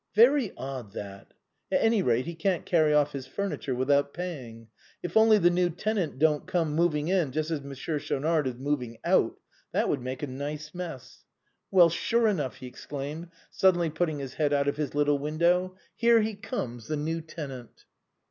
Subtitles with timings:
[0.15, 1.35] Very odd, that.
[1.71, 4.69] At any rate, he can't carry off his furniture without paying.
[5.03, 8.97] If only the new tenant don't come moving in just as Monsieur Schaunard is moving
[9.05, 9.25] out!
[9.25, 9.67] 8 THE BOHEMIANS OF THE LATIN QUARTER.
[9.73, 11.23] That would make a nice mess!
[11.69, 16.21] Well, sure enough," he exclaimed, suddenly putting his head out of his little window," here
[16.21, 17.85] he comes, the new tenant